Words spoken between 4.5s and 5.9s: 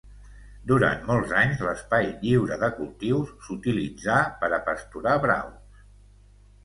a pasturar braus.